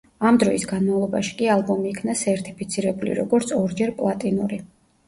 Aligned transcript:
ამ 0.27 0.37
დროის 0.43 0.63
განმავლობაში 0.71 1.35
კი 1.41 1.51
ალბომი 1.57 1.91
იქნა 1.91 2.17
სერთიფიცირებული, 2.25 3.15
როგორც 3.21 3.57
ორჯერ 3.63 3.97
პლატინური. 4.03 4.63